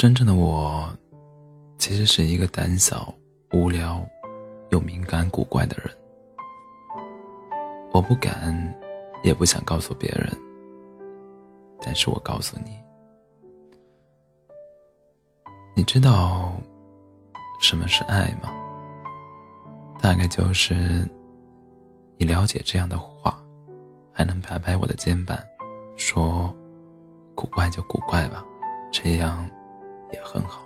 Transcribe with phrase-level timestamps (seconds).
[0.00, 0.88] 真正的我，
[1.76, 3.12] 其实是一个胆小、
[3.52, 4.02] 无聊
[4.70, 5.94] 又敏感古怪的人。
[7.92, 8.74] 我不敢，
[9.22, 10.34] 也不想告诉别人，
[11.82, 12.78] 但是我告诉你，
[15.76, 16.54] 你知道
[17.60, 18.50] 什么是爱吗？
[20.00, 21.06] 大概就是，
[22.16, 23.38] 你了解这样的话，
[24.14, 25.36] 还能拍拍我的肩膀，
[25.94, 26.50] 说
[27.36, 28.42] ：“古怪就古怪吧，
[28.90, 29.46] 这样。”
[30.12, 30.62] 也很好。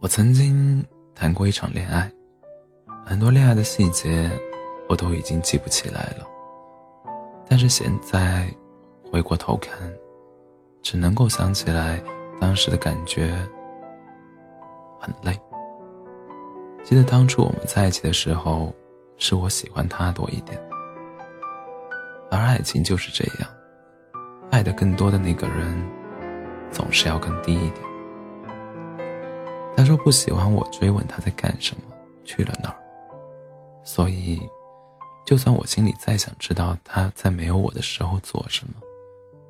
[0.00, 0.84] 我曾经
[1.14, 2.10] 谈过一场恋爱，
[3.06, 4.30] 很多恋爱的细节
[4.88, 6.26] 我都已经记不起来了。
[7.48, 8.46] 但是现在
[9.10, 9.72] 回过头看，
[10.82, 12.02] 只能够想起来
[12.40, 13.34] 当时的感觉
[15.00, 15.38] 很累。
[16.82, 18.74] 记得当初我们在一起的时候，
[19.16, 20.60] 是我喜欢他多一点，
[22.30, 23.50] 而爱情就是这样，
[24.50, 26.03] 爱的更多的那个人。
[26.74, 27.80] 总是要更低一点。
[29.76, 31.82] 他说不喜欢我追问他在干什么，
[32.24, 32.76] 去了哪儿。
[33.84, 34.40] 所以，
[35.24, 38.74] 就算我心里再想知道他在没有我的时候做什么，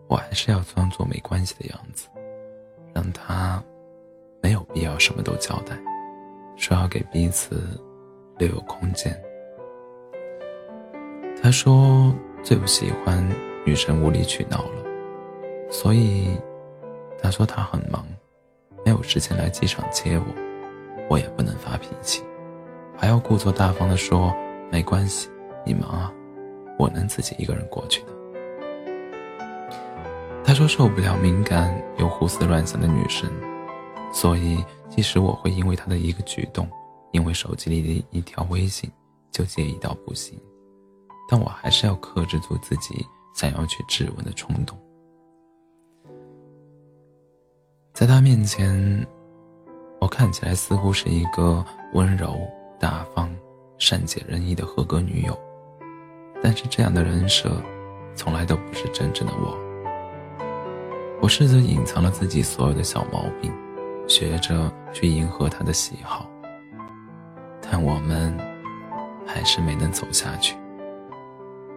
[0.06, 2.08] 我还是要装作没关系的样子，
[2.92, 3.62] 让他
[4.42, 5.78] 没有必要什么都交代，
[6.56, 7.60] 说要给彼此
[8.38, 9.18] 留有空间。
[11.42, 13.26] 他说最不喜欢
[13.64, 16.28] 女生无理取闹了，所以。
[17.24, 18.06] 他说他很忙，
[18.84, 20.24] 没有时间来机场接我，
[21.08, 22.22] 我也不能发脾气，
[22.98, 24.30] 还要故作大方的说
[24.70, 25.30] 没关系，
[25.64, 26.12] 你忙啊，
[26.78, 28.08] 我能自己一个人过去的。
[30.44, 33.26] 他说受不了敏感又胡思乱想的女生，
[34.12, 36.68] 所以即使我会因为他的一个举动，
[37.12, 38.92] 因为手机里的一条微信
[39.32, 40.38] 就介意到不行，
[41.26, 43.02] 但我还是要克制住自己
[43.34, 44.78] 想要去质问的冲动。
[48.04, 49.06] 在他面前，
[49.98, 52.38] 我看起来似乎是一个温柔、
[52.78, 53.34] 大方、
[53.78, 55.34] 善解人意的合格女友，
[56.42, 57.50] 但是这样的人设，
[58.14, 59.58] 从来都不是真正的我。
[61.22, 63.50] 我试着隐藏了自己所有的小毛病，
[64.06, 66.28] 学着去迎合他的喜好，
[67.62, 68.36] 但我们
[69.24, 70.54] 还是没能走下去。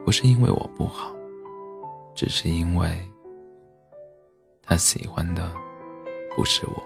[0.03, 1.15] 不是因为我不好，
[2.13, 2.89] 只是因为
[4.61, 5.49] 他喜欢的。
[6.37, 6.83] 不是我。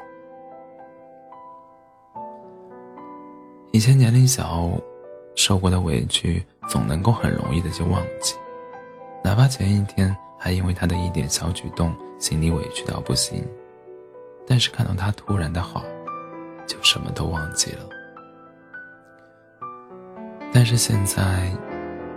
[3.74, 4.70] 以前年龄小，
[5.36, 8.34] 受过的委屈总能够很容易的就忘记，
[9.22, 13.46] 哪怕前一天还因为他的一点小举动心里委屈到不行，
[14.48, 15.84] 但是看到他突然的好，
[16.66, 17.90] 就什么都忘记了。
[20.54, 21.52] 但是现在，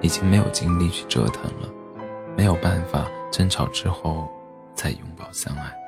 [0.00, 1.68] 已经没有精力去折腾了，
[2.36, 4.28] 没有办法争吵之后
[4.72, 5.83] 再拥抱相爱。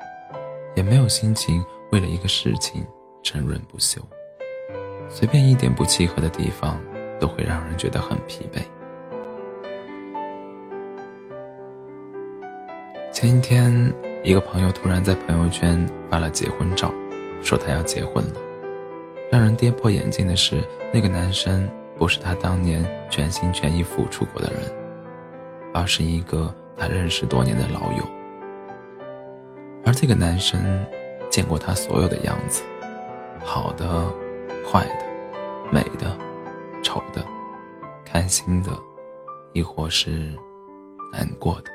[0.77, 2.85] 也没有心情为了一个事情
[3.23, 3.99] 争论不休，
[5.09, 6.79] 随便一点不契合的地方
[7.19, 8.61] 都会让人觉得很疲惫。
[13.11, 13.91] 前一天，
[14.23, 16.93] 一个朋友突然在朋友圈发了结婚照，
[17.41, 18.33] 说他要结婚了。
[19.31, 20.63] 让人跌破眼镜的是，
[20.93, 21.67] 那个男生
[21.97, 24.61] 不是他当年全心全意付出过的人，
[25.73, 28.16] 而是一个他认识多年的老友。
[29.87, 30.85] 而这个男生
[31.29, 32.61] 见过她所有的样子，
[33.39, 34.05] 好的、
[34.69, 35.05] 坏的、
[35.71, 36.13] 美的、
[36.83, 37.25] 丑的、
[38.03, 38.69] 开心的，
[39.53, 40.35] 亦或是
[41.13, 41.71] 难过的。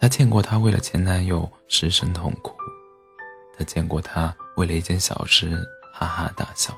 [0.00, 2.56] 他见过她为了前男友失声痛哭，
[3.58, 5.50] 他见过她为了一件小事
[5.92, 6.72] 哈哈大笑，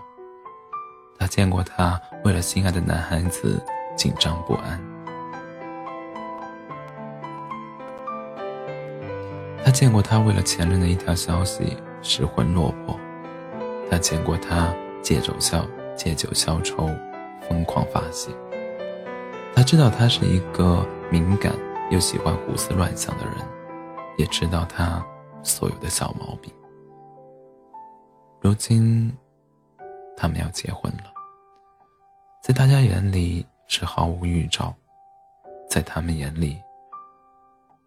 [1.17, 3.65] 他见过她为了心爱的男孩子
[3.97, 4.94] 紧张不安。
[9.75, 12.97] 见过他为了前任的一条消息失魂落魄，
[13.91, 15.67] 他见过他借酒消
[15.97, 16.89] 借酒消愁，
[17.49, 18.31] 疯狂发泄。
[19.53, 21.53] 他知道他是一个敏感
[21.91, 23.35] 又喜欢胡思乱想的人，
[24.17, 25.05] 也知道他
[25.43, 26.53] 所有的小毛病。
[28.41, 29.13] 如今，
[30.17, 31.13] 他们要结婚了，
[32.41, 34.73] 在大家眼里是毫无预兆，
[35.69, 36.63] 在他们眼里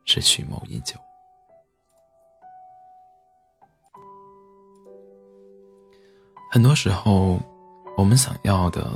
[0.03, 0.95] 是蓄谋已久。
[6.49, 7.37] 很多时候，
[7.97, 8.89] 我们想要的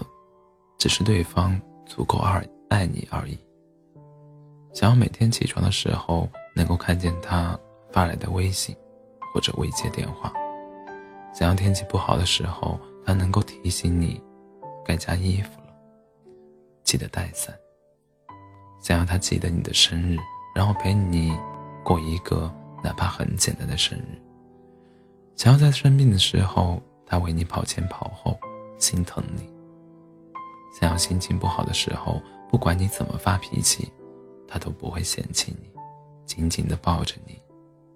[0.78, 3.38] 只是对方足够爱爱你而已。
[4.74, 7.60] 想要每天起床的时候能够看见他
[7.92, 8.74] 发来的微信
[9.34, 10.32] 或者未接电话；
[11.34, 14.22] 想要天气不好的时候他能够提醒你
[14.86, 15.74] 该加衣服了，
[16.84, 17.54] 记得带伞；
[18.80, 20.18] 想要他记得你的生日，
[20.56, 21.38] 然后陪你
[21.84, 22.50] 过一个
[22.82, 24.22] 哪怕很简单的生日。
[25.36, 26.82] 想要在生病的时候，
[27.12, 28.40] 他为你跑前跑后，
[28.78, 29.42] 心疼你；
[30.74, 33.92] 想要心情不好的时候，不管你怎么发脾气，
[34.48, 35.70] 他都不会嫌弃你，
[36.26, 37.38] 紧紧地抱着你，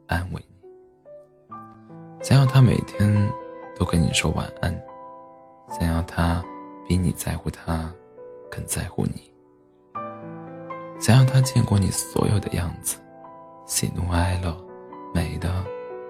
[0.08, 1.56] 安慰你。
[2.22, 3.32] 想要他每天
[3.74, 4.78] 都跟你说晚安，
[5.80, 6.44] 想要他
[6.86, 7.90] 比你在乎他
[8.52, 9.32] 更在乎你，
[11.00, 12.98] 想要他见过你所有的样子，
[13.66, 14.54] 喜怒哀乐，
[15.14, 15.64] 美的、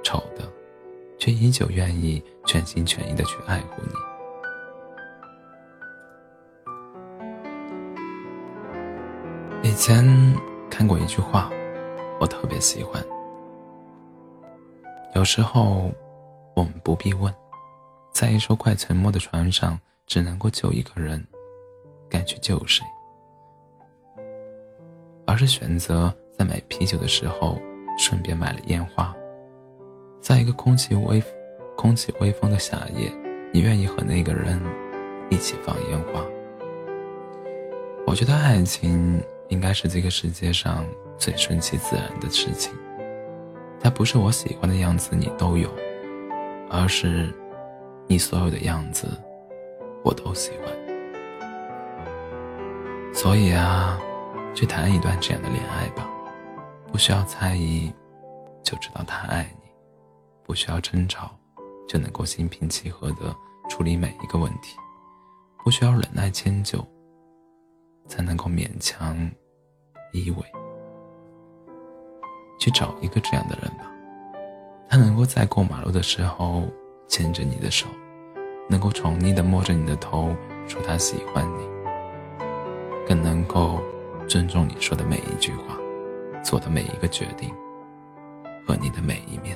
[0.03, 0.51] 丑的，
[1.19, 2.19] 却依旧愿意
[2.55, 3.89] 全心全意的去爱护你。
[9.69, 10.05] 以前
[10.69, 11.51] 看过一句话，
[12.17, 13.03] 我特别喜欢。
[15.15, 15.91] 有时候，
[16.55, 17.33] 我们不必问，
[18.13, 21.21] 在一艘快沉没的船上，只能够救一个人，
[22.09, 22.85] 该去救谁？
[25.27, 27.59] 而是选择在买啤酒的时候，
[27.97, 29.13] 顺便买了烟花。
[30.21, 31.21] 在一个空气微、
[31.75, 33.11] 空气微风的夏夜，
[33.51, 34.61] 你愿意和那个人
[35.29, 36.23] 一起放烟花？
[38.07, 40.85] 我觉得爱情应该是这个世界上
[41.17, 42.73] 最顺其自然的事情。
[43.79, 45.69] 它不是我喜欢的样子你都有，
[46.69, 47.33] 而是
[48.07, 49.07] 你所有的样子
[50.03, 50.73] 我都喜欢。
[53.13, 53.99] 所以啊。
[54.53, 56.09] 去谈一段这样的恋爱吧，
[56.89, 57.91] 不需要猜疑，
[58.63, 59.69] 就知道他爱你；
[60.45, 61.37] 不需要争吵，
[61.95, 63.33] 就能够心平气和的
[63.69, 64.75] 处理每一个问题；
[65.63, 66.85] 不需要忍耐迁就，
[68.05, 69.17] 才能够勉强
[70.11, 70.43] 依偎。
[72.59, 73.89] 去找一个这样的人吧，
[74.89, 76.63] 他能够在过马路的时候
[77.07, 77.87] 牵着你的手，
[78.67, 80.35] 能够宠溺的摸着你的头，
[80.67, 81.65] 说他喜欢你，
[83.07, 83.81] 更能够。
[84.27, 85.77] 尊重你说的每一句话，
[86.43, 87.53] 做的每一个决定，
[88.65, 89.55] 和你的每一面，